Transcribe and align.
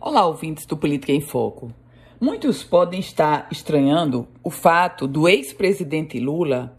Olá, 0.00 0.26
ouvintes 0.26 0.66
do 0.66 0.76
Política 0.76 1.12
em 1.12 1.20
Foco. 1.20 1.72
Muitos 2.20 2.62
podem 2.62 3.00
estar 3.00 3.48
estranhando 3.50 4.28
o 4.42 4.50
fato 4.50 5.06
do 5.06 5.28
ex-presidente 5.28 6.18
Lula 6.20 6.76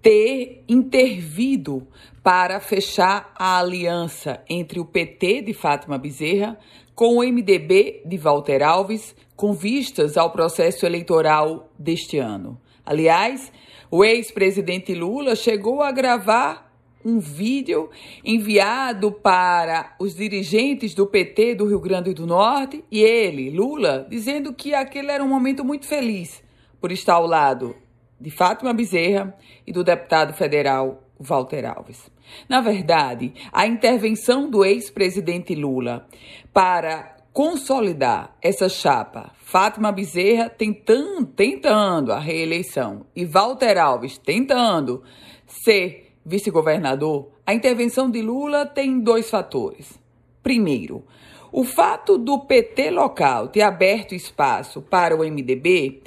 ter 0.00 0.64
intervido 0.68 1.86
para 2.22 2.60
fechar 2.60 3.32
a 3.38 3.58
aliança 3.58 4.42
entre 4.48 4.80
o 4.80 4.84
PT 4.84 5.42
de 5.42 5.54
Fátima 5.54 5.96
Bezerra 5.96 6.58
com 6.94 7.18
o 7.18 7.22
MDB 7.22 8.02
de 8.04 8.16
Walter 8.16 8.62
Alves, 8.62 9.14
com 9.36 9.52
vistas 9.52 10.16
ao 10.16 10.30
processo 10.30 10.84
eleitoral 10.84 11.70
deste 11.78 12.18
ano. 12.18 12.60
Aliás, 12.84 13.52
o 13.90 14.04
ex-presidente 14.04 14.94
Lula 14.94 15.36
chegou 15.36 15.82
a 15.82 15.92
gravar 15.92 16.71
um 17.04 17.18
vídeo 17.18 17.90
enviado 18.24 19.12
para 19.12 19.94
os 19.98 20.14
dirigentes 20.14 20.94
do 20.94 21.06
PT 21.06 21.56
do 21.56 21.66
Rio 21.66 21.80
Grande 21.80 22.12
do 22.12 22.26
Norte 22.26 22.84
e 22.90 23.00
ele, 23.00 23.50
Lula, 23.50 24.06
dizendo 24.08 24.52
que 24.52 24.74
aquele 24.74 25.10
era 25.10 25.22
um 25.22 25.28
momento 25.28 25.64
muito 25.64 25.86
feliz 25.86 26.42
por 26.80 26.90
estar 26.92 27.14
ao 27.14 27.26
lado 27.26 27.76
de 28.20 28.30
Fátima 28.30 28.72
Bezerra 28.72 29.36
e 29.66 29.72
do 29.72 29.82
deputado 29.82 30.32
federal 30.32 31.02
Walter 31.18 31.64
Alves. 31.64 32.10
Na 32.48 32.60
verdade, 32.60 33.32
a 33.52 33.66
intervenção 33.66 34.48
do 34.48 34.64
ex-presidente 34.64 35.54
Lula 35.54 36.06
para 36.52 37.16
consolidar 37.32 38.36
essa 38.42 38.68
chapa, 38.68 39.32
Fátima 39.38 39.90
Bezerra 39.90 40.50
tentando, 40.50 41.26
tentando 41.26 42.12
a 42.12 42.18
reeleição 42.18 43.06
e 43.16 43.24
Walter 43.24 43.78
Alves 43.78 44.18
tentando 44.18 45.02
ser 45.46 46.11
vice-governador, 46.24 47.28
a 47.46 47.54
intervenção 47.54 48.10
de 48.10 48.22
Lula 48.22 48.66
tem 48.66 49.00
dois 49.00 49.28
fatores. 49.28 49.98
Primeiro, 50.42 51.04
o 51.52 51.64
fato 51.64 52.16
do 52.16 52.38
PT 52.38 52.90
local 52.90 53.48
ter 53.48 53.60
aberto 53.60 54.14
espaço 54.14 54.80
para 54.80 55.14
o 55.14 55.18
MDB 55.18 56.00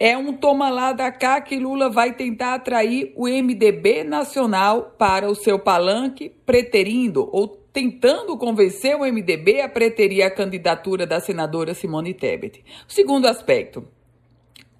é 0.00 0.16
um 0.16 0.32
toma 0.32 0.70
lá 0.70 0.92
da 0.92 1.12
cá 1.12 1.38
que 1.40 1.58
Lula 1.58 1.90
vai 1.90 2.14
tentar 2.14 2.54
atrair 2.54 3.12
o 3.14 3.28
MDB 3.28 4.04
nacional 4.04 4.94
para 4.96 5.28
o 5.28 5.34
seu 5.34 5.58
palanque, 5.58 6.32
preterindo 6.46 7.28
ou 7.30 7.46
tentando 7.46 8.38
convencer 8.38 8.96
o 8.96 9.04
MDB 9.04 9.60
a 9.60 9.68
preterir 9.68 10.24
a 10.24 10.30
candidatura 10.30 11.06
da 11.06 11.20
senadora 11.20 11.74
Simone 11.74 12.14
Tebet. 12.14 12.64
Segundo 12.88 13.26
aspecto, 13.26 13.86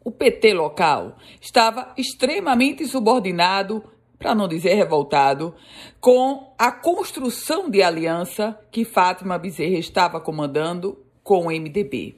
o 0.03 0.11
PT 0.11 0.55
local 0.55 1.19
estava 1.43 1.93
extremamente 1.98 2.87
subordinado 2.87 3.84
para 4.27 4.35
não 4.35 4.49
dizer 4.49 4.75
revoltado, 4.75 5.55
com 6.01 6.53
a 6.59 6.73
construção 6.73 7.71
de 7.71 7.81
aliança 7.81 8.59
que 8.73 8.85
Fátima 8.85 9.39
Bezerra 9.39 9.79
estava 9.79 10.21
comandando 10.21 10.99
com 11.23 11.47
o 11.47 11.47
MDB. 11.47 12.17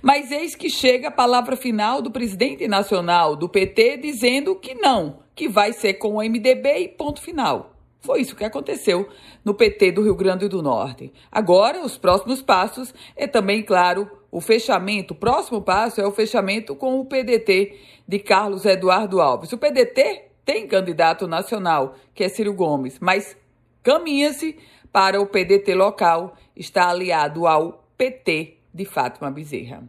Mas 0.00 0.30
eis 0.30 0.54
que 0.54 0.70
chega 0.70 1.08
a 1.08 1.10
palavra 1.10 1.56
final 1.56 2.00
do 2.00 2.12
presidente 2.12 2.68
nacional 2.68 3.34
do 3.34 3.48
PT 3.48 3.96
dizendo 3.96 4.54
que 4.54 4.74
não, 4.74 5.24
que 5.34 5.48
vai 5.48 5.72
ser 5.72 5.94
com 5.94 6.18
o 6.18 6.22
MDB 6.22 6.82
e 6.82 6.88
ponto 6.88 7.20
final. 7.20 7.74
Foi 7.98 8.20
isso 8.20 8.36
que 8.36 8.44
aconteceu 8.44 9.08
no 9.44 9.52
PT 9.52 9.90
do 9.90 10.04
Rio 10.04 10.14
Grande 10.14 10.46
do 10.46 10.62
Norte. 10.62 11.12
Agora, 11.32 11.84
os 11.84 11.98
próximos 11.98 12.40
passos 12.40 12.94
é 13.16 13.26
também, 13.26 13.60
claro, 13.64 14.08
o 14.30 14.40
fechamento. 14.40 15.14
O 15.14 15.16
próximo 15.16 15.60
passo 15.60 16.00
é 16.00 16.06
o 16.06 16.12
fechamento 16.12 16.76
com 16.76 17.00
o 17.00 17.04
PDT 17.04 17.76
de 18.06 18.20
Carlos 18.20 18.64
Eduardo 18.64 19.20
Alves. 19.20 19.52
O 19.52 19.58
PDT 19.58 20.29
tem 20.44 20.66
candidato 20.66 21.26
nacional, 21.26 21.94
que 22.14 22.24
é 22.24 22.28
Ciro 22.28 22.52
Gomes, 22.54 22.98
mas 23.00 23.36
caminha-se 23.82 24.58
para 24.92 25.20
o 25.20 25.26
PDT 25.26 25.74
local, 25.74 26.34
está 26.56 26.88
aliado 26.88 27.46
ao 27.46 27.84
PT 27.96 28.58
de 28.72 28.84
Fátima 28.84 29.30
Bezerra. 29.30 29.82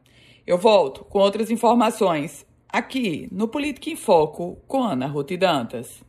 Eu 0.46 0.58
volto 0.58 1.04
com 1.06 1.20
outras 1.20 1.50
informações 1.50 2.46
aqui 2.68 3.28
no 3.32 3.48
Política 3.48 3.90
em 3.90 3.96
Foco 3.96 4.58
com 4.68 4.84
Ana 4.84 5.08
Ruth 5.08 5.32
Dantas. 5.38 6.04